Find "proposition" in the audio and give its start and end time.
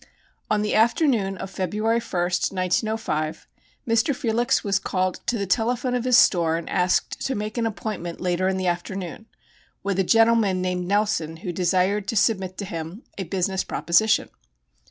13.63-14.29